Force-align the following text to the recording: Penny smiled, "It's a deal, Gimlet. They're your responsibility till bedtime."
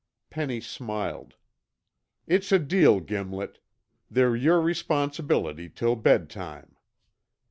Penny 0.31 0.59
smiled, 0.59 1.35
"It's 2.25 2.51
a 2.51 2.57
deal, 2.57 3.01
Gimlet. 3.01 3.59
They're 4.09 4.35
your 4.35 4.59
responsibility 4.59 5.69
till 5.69 5.95
bedtime." 5.95 6.75